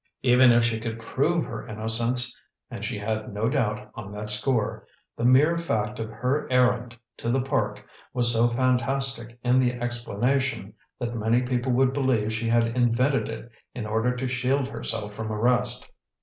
[0.23, 2.35] Even if she could prove her innocence
[2.71, 7.29] and she had no doubt on that score the mere fact of her errand to
[7.29, 12.75] the Park was so fantastic in the explanation, that many people would believe she had
[12.75, 15.87] invented it in order to shield herself from arrest.